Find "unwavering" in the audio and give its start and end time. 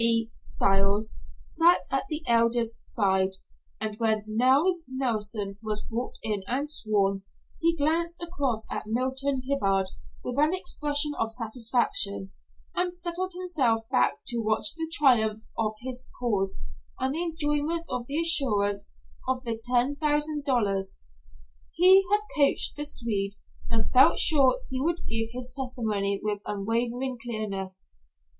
26.47-27.19